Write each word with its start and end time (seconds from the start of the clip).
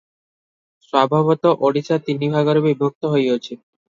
ସ୍ୱଭାବତଃ 0.85 1.61
ଓଡ଼ିଶା 1.69 1.99
ତିନି 2.07 2.31
ଭାଗରେ 2.37 2.65
ବିଭକ୍ତ 2.69 3.13
ହୋଇଅଛି। 3.17 3.53